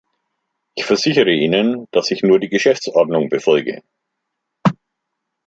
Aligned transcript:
Ich 0.73 0.83
versichere 0.85 1.31
Ihnen, 1.31 1.85
dass 1.91 2.09
ich 2.09 2.23
nur 2.23 2.39
die 2.39 2.49
Geschäftsordnung 2.49 3.29
befolge. 3.29 3.83